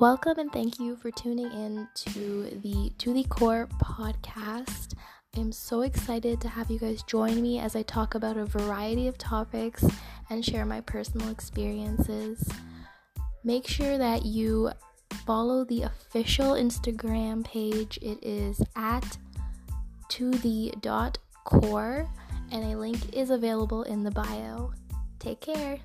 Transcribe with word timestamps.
Welcome 0.00 0.38
and 0.38 0.50
thank 0.50 0.80
you 0.80 0.96
for 0.96 1.10
tuning 1.10 1.52
in 1.52 1.86
to 1.94 2.44
the 2.62 2.90
To 2.96 3.12
the 3.12 3.24
Kaur 3.24 3.68
podcast. 3.72 4.94
I'm 5.36 5.52
so 5.52 5.82
excited 5.82 6.40
to 6.40 6.48
have 6.48 6.70
you 6.70 6.78
guys 6.78 7.02
join 7.02 7.42
me 7.42 7.58
as 7.58 7.76
I 7.76 7.82
talk 7.82 8.14
about 8.14 8.38
a 8.38 8.46
variety 8.46 9.08
of 9.08 9.18
topics 9.18 9.84
and 10.30 10.42
share 10.42 10.64
my 10.64 10.80
personal 10.80 11.28
experiences. 11.28 12.48
Make 13.44 13.68
sure 13.68 13.98
that 13.98 14.24
you 14.24 14.70
follow 15.26 15.64
the 15.66 15.82
official 15.82 16.52
Instagram 16.52 17.44
page. 17.44 17.98
It 18.00 18.24
is 18.24 18.58
at 18.76 19.18
to 20.08 20.30
the 20.30 20.72
dot 20.80 21.18
kaur 21.46 22.08
and 22.50 22.64
a 22.72 22.78
link 22.78 23.14
is 23.14 23.28
available 23.28 23.82
in 23.82 24.02
the 24.02 24.12
bio. 24.12 24.72
Take 25.18 25.42
care. 25.42 25.78